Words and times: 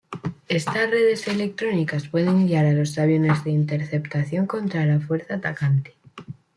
Estas 0.47 0.89
redes 0.89 1.27
electrónicas 1.27 2.07
pueden 2.07 2.47
guiar 2.47 2.65
a 2.65 2.71
los 2.73 2.97
aviones 2.97 3.43
de 3.43 3.51
interceptación 3.51 4.47
contra 4.47 4.83
la 4.87 4.99
fuerza 4.99 5.35
atacante. 5.35 5.93